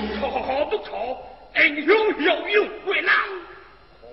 [0.18, 1.24] 错不错
[1.56, 3.12] 英雄有用为了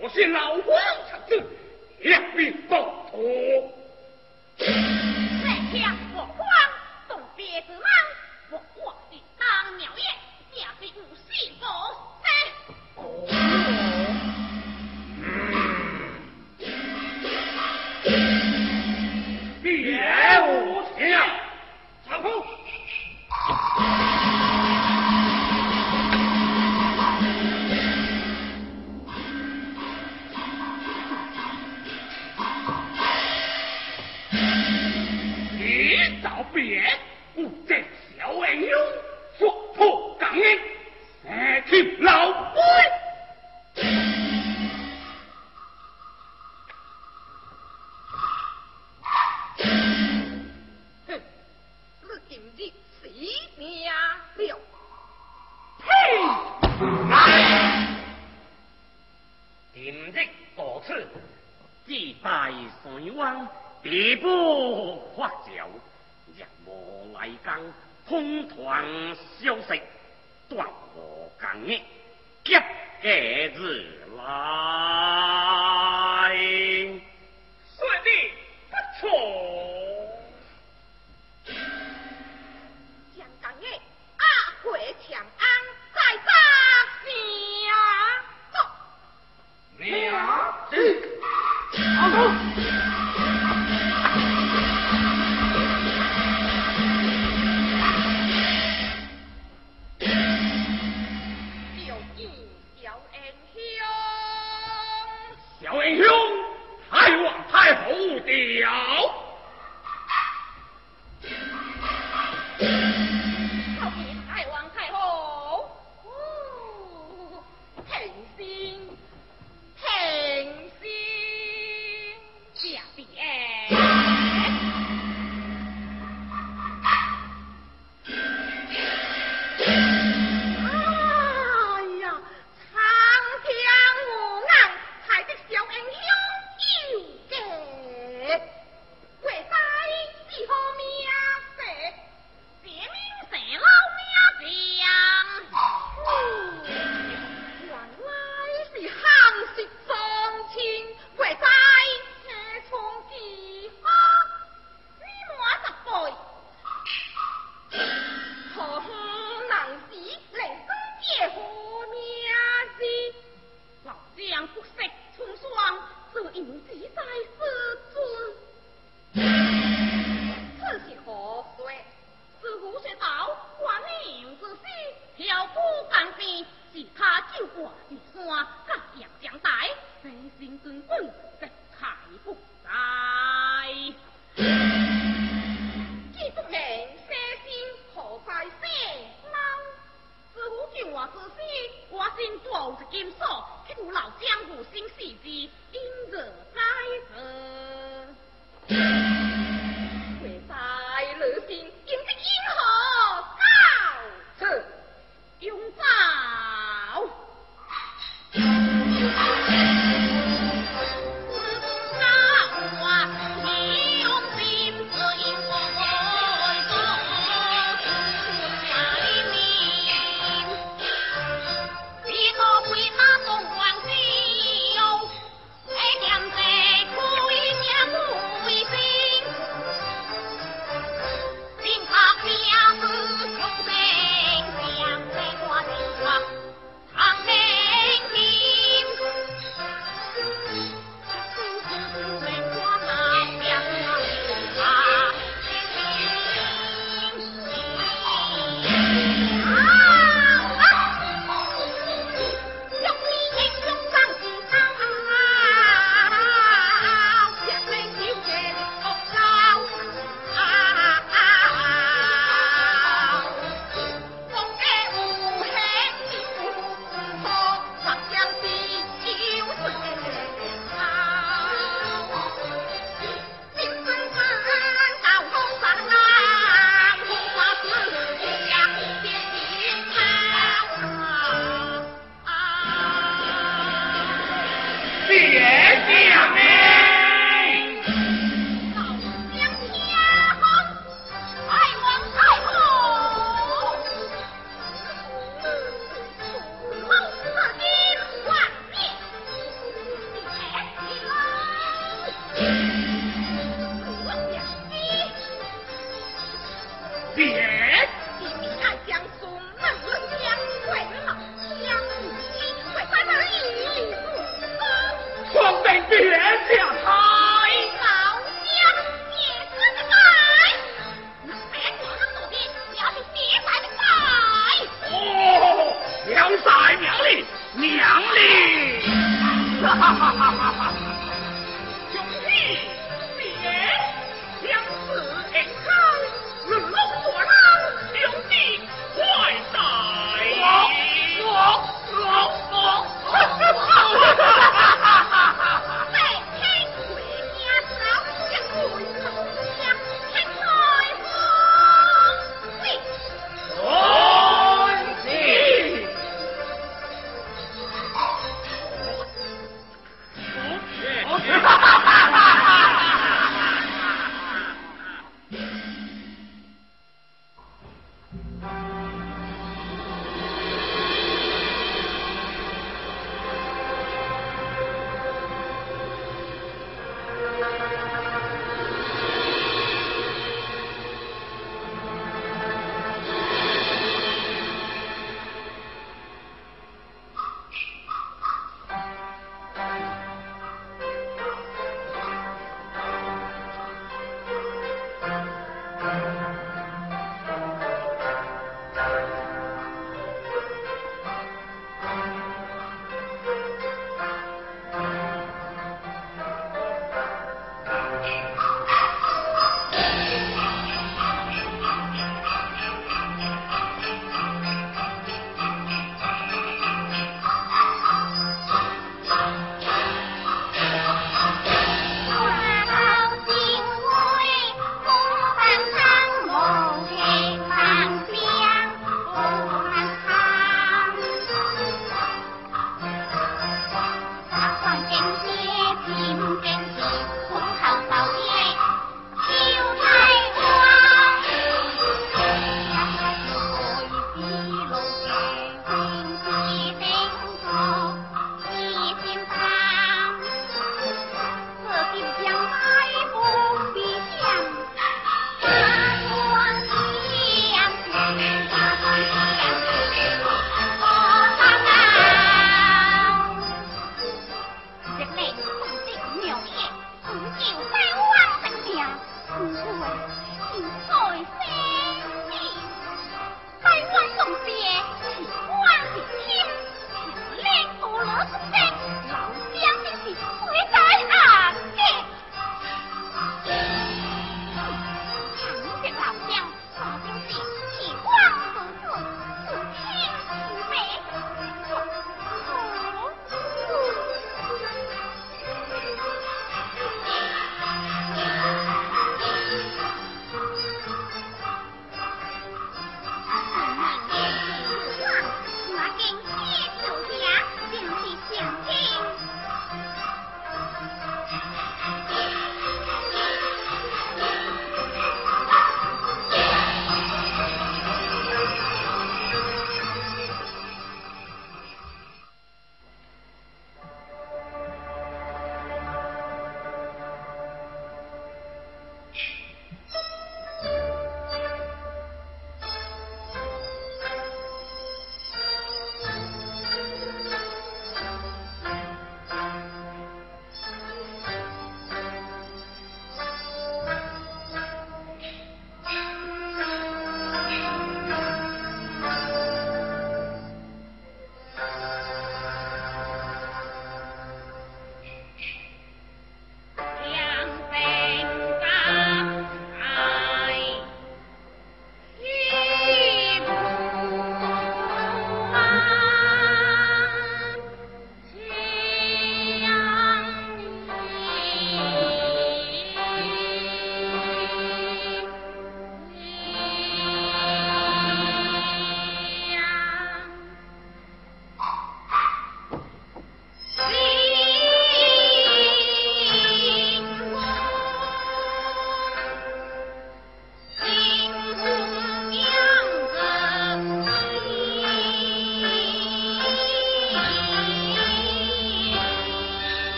[0.00, 0.62] 可惜老王
[1.08, 1.38] 成正
[2.00, 2.74] 一命不
[3.10, 3.22] 同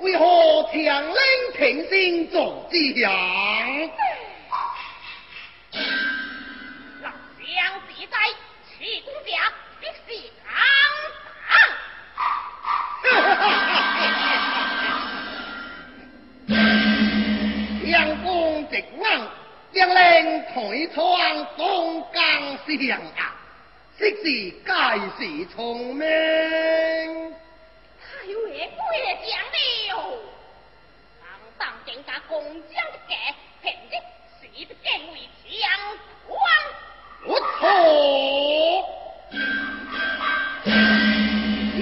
[0.00, 0.74] 为何强
[1.08, 1.16] 令
[1.56, 3.10] 平心做将？
[7.02, 7.46] 老将
[7.88, 8.16] 自在，
[8.68, 9.30] 齐公家
[9.80, 10.12] 必是
[10.44, 10.48] 江
[11.48, 11.50] 大。
[17.86, 18.26] 阳光
[18.68, 19.06] 直硬，
[19.72, 19.96] 将令
[20.44, 20.54] 台
[20.94, 20.96] 窗
[21.56, 22.20] 东江
[22.88, 23.34] 上啊！
[23.98, 24.22] 昔是
[24.60, 24.70] 皆
[25.18, 25.20] 是
[25.54, 26.04] 聪明。
[28.26, 28.34] 太尉
[28.74, 28.82] 过
[29.24, 30.18] 奖了，
[31.20, 32.42] 当当更加公
[32.74, 33.14] 将的家，
[33.62, 33.92] 平日
[34.40, 35.14] 是不敬畏
[35.46, 35.48] 强
[36.26, 36.36] 光。
[37.24, 37.62] 不错，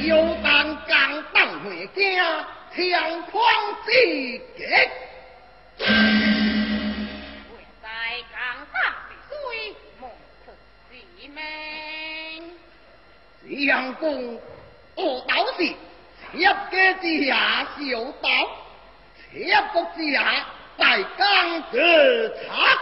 [0.03, 0.47] 有当
[0.86, 0.92] 刚
[1.32, 3.32] 当回家，强狂
[3.86, 3.90] 之
[4.59, 4.61] 极。
[5.78, 5.86] 为
[7.82, 7.88] 在
[8.30, 8.36] 江
[8.70, 8.76] 大
[9.09, 9.32] 之水，
[9.99, 10.11] 蒙
[10.45, 10.53] 出
[10.90, 10.92] 之
[11.28, 11.32] 命。
[13.66, 14.38] 相公，
[14.95, 15.59] 我倒是
[16.37, 17.82] 切个之下小
[18.20, 18.28] 刀，
[19.32, 19.39] 一
[19.72, 20.16] 国之下
[20.76, 22.78] 大江得茶。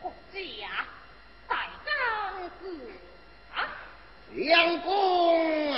[0.00, 0.40] 国家
[1.46, 1.50] 大
[1.84, 1.90] 江
[2.58, 2.62] 之
[3.54, 3.56] 啊！
[4.34, 5.76] 相公啊！